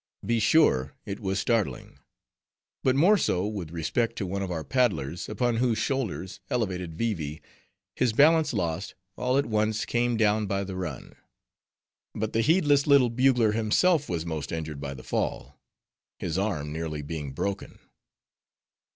[0.25, 1.99] Be sure, it was startling.
[2.83, 7.13] But more so with respect to one of our paddlers, upon whose shoulders, elevated Vee
[7.13, 7.41] Vee,
[7.95, 11.13] his balance lost, all at once came down by the run.
[12.15, 15.61] But the heedless little bugler himself was most injured by the fall;
[16.17, 17.77] his arm nearly being broken.